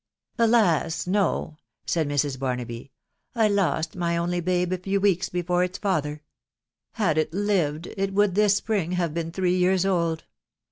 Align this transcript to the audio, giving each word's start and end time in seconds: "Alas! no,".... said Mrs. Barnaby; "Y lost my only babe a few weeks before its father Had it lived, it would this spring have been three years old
"Alas! 0.39 1.05
no,".... 1.05 1.57
said 1.85 2.09
Mrs. 2.09 2.39
Barnaby; 2.39 2.91
"Y 3.35 3.47
lost 3.47 3.95
my 3.95 4.17
only 4.17 4.39
babe 4.39 4.73
a 4.73 4.79
few 4.79 4.99
weeks 4.99 5.29
before 5.29 5.63
its 5.63 5.77
father 5.77 6.23
Had 6.93 7.19
it 7.19 7.31
lived, 7.35 7.85
it 7.97 8.11
would 8.11 8.33
this 8.33 8.55
spring 8.55 8.93
have 8.93 9.13
been 9.13 9.31
three 9.31 9.55
years 9.55 9.85
old 9.85 10.23